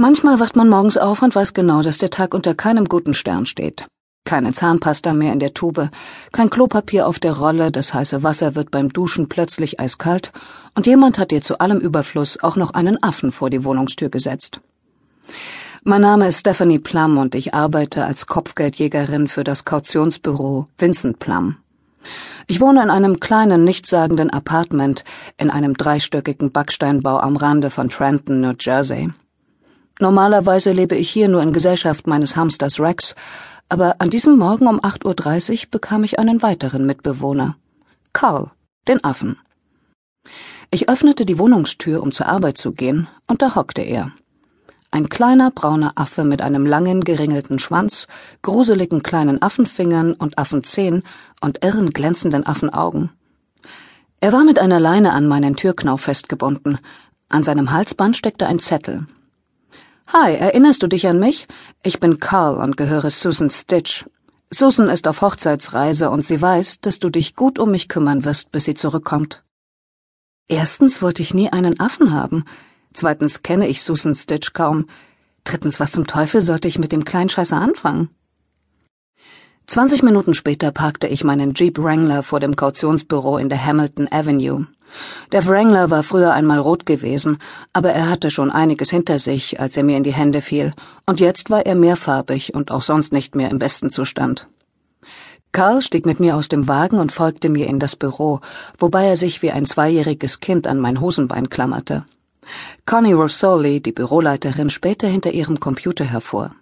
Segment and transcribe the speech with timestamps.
[0.00, 3.46] Manchmal wacht man morgens auf und weiß genau, dass der Tag unter keinem guten Stern
[3.46, 3.84] steht.
[4.24, 5.90] Keine Zahnpasta mehr in der Tube,
[6.30, 10.30] kein Klopapier auf der Rolle, das heiße Wasser wird beim Duschen plötzlich eiskalt
[10.76, 14.60] und jemand hat dir zu allem Überfluss auch noch einen Affen vor die Wohnungstür gesetzt.
[15.82, 21.56] Mein Name ist Stephanie Plum und ich arbeite als Kopfgeldjägerin für das Kautionsbüro Vincent Plum.
[22.46, 25.02] Ich wohne in einem kleinen, nichtssagenden Apartment
[25.38, 29.10] in einem dreistöckigen Backsteinbau am Rande von Trenton, New Jersey.
[30.00, 33.14] Normalerweise lebe ich hier nur in Gesellschaft meines Hamsters Rex,
[33.68, 37.56] aber an diesem Morgen um 8.30 Uhr bekam ich einen weiteren Mitbewohner.
[38.12, 38.50] Carl,
[38.86, 39.38] den Affen.
[40.70, 44.12] Ich öffnete die Wohnungstür, um zur Arbeit zu gehen, und da hockte er.
[44.90, 48.06] Ein kleiner brauner Affe mit einem langen, geringelten Schwanz,
[48.40, 51.02] gruseligen kleinen Affenfingern und Affenzehen
[51.42, 53.10] und irren, glänzenden Affenaugen.
[54.20, 56.78] Er war mit einer Leine an meinen Türknauf festgebunden.
[57.28, 59.06] An seinem Halsband steckte ein Zettel.
[60.10, 61.46] Hi, erinnerst du dich an mich?
[61.82, 64.06] Ich bin Carl und gehöre Susan Stitch.
[64.50, 68.50] Susan ist auf Hochzeitsreise und sie weiß, dass du dich gut um mich kümmern wirst,
[68.50, 69.44] bis sie zurückkommt.
[70.48, 72.46] Erstens wollte ich nie einen Affen haben.
[72.94, 74.86] Zweitens kenne ich Susan Stitch kaum.
[75.44, 78.08] Drittens, was zum Teufel sollte ich mit dem Kleinscheißer anfangen?
[79.66, 84.68] Zwanzig Minuten später parkte ich meinen Jeep Wrangler vor dem Kautionsbüro in der Hamilton Avenue.
[85.32, 87.38] Der Wrangler war früher einmal rot gewesen,
[87.72, 90.72] aber er hatte schon einiges hinter sich, als er mir in die Hände fiel,
[91.06, 94.46] und jetzt war er mehrfarbig und auch sonst nicht mehr im besten Zustand.
[95.52, 98.40] Karl stieg mit mir aus dem Wagen und folgte mir in das Büro,
[98.78, 102.04] wobei er sich wie ein zweijähriges Kind an mein Hosenbein klammerte.
[102.86, 106.54] Connie Rossoli, die Büroleiterin, spähte hinter ihrem Computer hervor.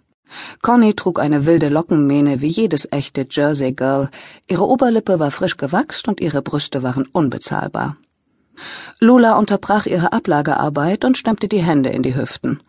[0.61, 4.09] Connie trug eine wilde Lockenmähne wie jedes echte Jersey Girl,
[4.47, 7.97] ihre Oberlippe war frisch gewachst und ihre Brüste waren unbezahlbar.
[8.99, 12.61] Lola unterbrach ihre Ablagearbeit und stemmte die Hände in die Hüften.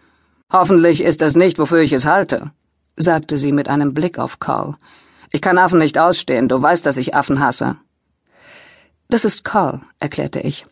[0.51, 2.51] Hoffentlich ist das nicht, wofür ich es halte,
[2.97, 4.77] sagte sie mit einem Blick auf Carl.
[5.31, 7.77] Ich kann Affen nicht ausstehen, du weißt, dass ich Affen hasse.
[9.11, 10.67] Das ist Carl, erklärte ich.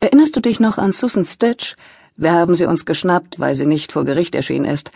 [0.00, 1.76] Erinnerst du dich noch an Susan Stitch?
[2.16, 4.90] Wir haben sie uns geschnappt, weil sie nicht vor Gericht erschienen ist.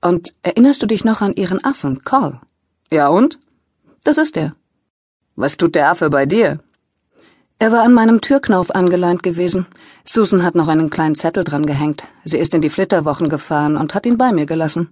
[0.00, 2.40] Und erinnerst du dich noch an ihren Affen, Carl?
[2.90, 3.38] Ja und?
[4.02, 4.54] Das ist er.
[5.36, 6.60] Was tut der Affe bei dir?
[7.58, 9.66] Er war an meinem Türknauf angeleint gewesen.
[10.04, 12.04] Susan hat noch einen kleinen Zettel dran gehängt.
[12.24, 14.88] Sie ist in die Flitterwochen gefahren und hat ihn bei mir gelassen.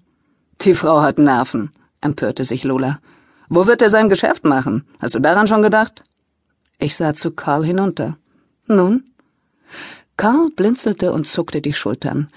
[0.61, 3.01] Die Frau hat Nerven, empörte sich Lola.
[3.49, 4.85] Wo wird er sein Geschäft machen?
[5.01, 6.05] Hast du daran schon gedacht?
[6.79, 8.17] Ich sah zu Karl hinunter.
[8.67, 9.05] Nun?
[10.17, 12.29] Karl blinzelte und zuckte die Schultern.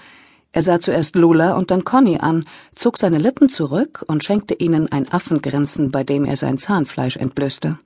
[0.52, 4.90] Er sah zuerst Lola und dann Conny an, zog seine Lippen zurück und schenkte ihnen
[4.90, 7.78] ein Affengrinsen, bei dem er sein Zahnfleisch entblößte.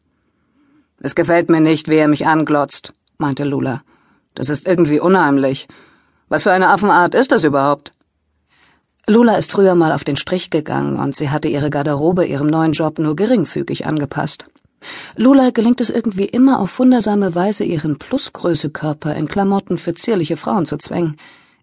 [1.02, 3.82] Es gefällt mir nicht, wie er mich anglotzt, meinte Lula.
[4.34, 5.66] Das ist irgendwie unheimlich.
[6.28, 7.92] Was für eine Affenart ist das überhaupt?
[9.06, 12.72] Lula ist früher mal auf den Strich gegangen und sie hatte ihre Garderobe ihrem neuen
[12.72, 14.44] Job nur geringfügig angepasst.
[15.16, 20.66] Lula gelingt es irgendwie immer auf wundersame Weise, ihren Plusgrößekörper in Klamotten für zierliche Frauen
[20.66, 21.16] zu zwängen.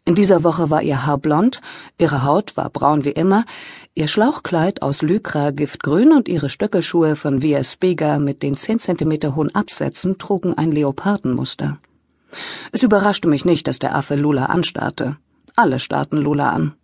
[0.07, 1.59] In dieser Woche war ihr Haar blond,
[1.99, 3.43] ihre Haut war braun wie immer,
[3.93, 9.35] ihr Schlauchkleid aus Lycra giftgrün und ihre Stöckelschuhe von Via Spiga mit den zehn Zentimeter
[9.35, 11.79] hohen Absätzen trugen ein Leopardenmuster.
[12.71, 15.17] Es überraschte mich nicht, dass der Affe Lula anstarrte.
[15.57, 16.75] Alle starrten Lula an.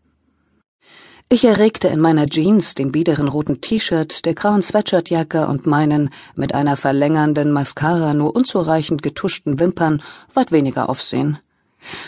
[1.30, 6.54] Ich erregte in meiner Jeans, dem biederen roten T-Shirt, der grauen Sweatshirtjacke und meinen mit
[6.54, 10.02] einer verlängernden Mascara nur unzureichend getuschten Wimpern
[10.34, 11.40] weit weniger Aufsehen.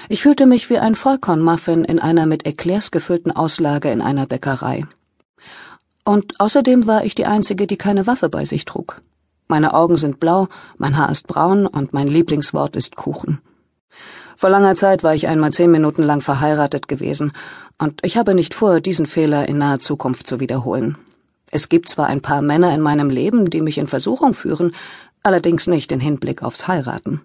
[0.09, 4.86] Ich fühlte mich wie ein Vollkornmuffin in einer mit Eclairs gefüllten Auslage in einer Bäckerei.
[6.03, 9.02] Und außerdem war ich die Einzige, die keine Waffe bei sich trug.
[9.47, 10.47] Meine Augen sind blau,
[10.78, 13.41] mein Haar ist braun und mein Lieblingswort ist Kuchen.
[14.36, 17.31] Vor langer Zeit war ich einmal zehn Minuten lang verheiratet gewesen,
[17.78, 20.97] und ich habe nicht vor, diesen Fehler in naher Zukunft zu wiederholen.
[21.52, 24.74] Es gibt zwar ein paar Männer in meinem Leben, die mich in Versuchung führen,
[25.24, 27.22] allerdings nicht in Hinblick aufs Heiraten.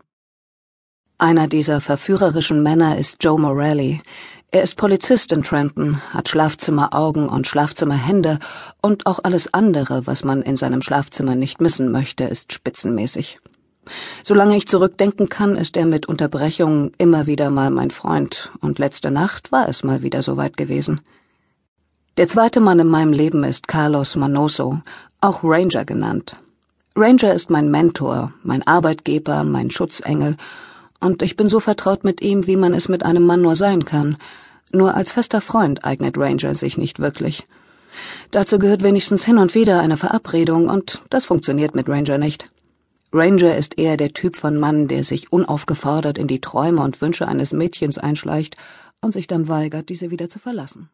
[1.20, 4.00] Einer dieser verführerischen Männer ist Joe Morelli.
[4.53, 8.38] Er ist Polizist in Trenton, hat Schlafzimmeraugen und Schlafzimmerhände
[8.81, 13.37] und auch alles andere, was man in seinem Schlafzimmer nicht missen möchte, ist spitzenmäßig.
[14.22, 19.11] Solange ich zurückdenken kann, ist er mit Unterbrechung immer wieder mal mein Freund, und letzte
[19.11, 21.02] Nacht war es mal wieder soweit gewesen.
[22.16, 24.81] Der zweite Mann in meinem Leben ist Carlos Manoso,
[25.20, 26.38] auch Ranger genannt.
[26.96, 30.38] Ranger ist mein Mentor, mein Arbeitgeber, mein Schutzengel
[31.00, 33.85] und ich bin so vertraut mit ihm, wie man es mit einem Mann nur sein
[33.85, 34.17] kann.
[34.73, 37.47] Nur als fester Freund eignet Ranger sich nicht wirklich.
[38.31, 42.49] Dazu gehört wenigstens hin und wieder eine Verabredung, und das funktioniert mit Ranger nicht.
[43.12, 47.26] Ranger ist eher der Typ von Mann, der sich unaufgefordert in die Träume und Wünsche
[47.26, 48.56] eines Mädchens einschleicht,
[49.00, 50.91] und sich dann weigert, diese wieder zu verlassen.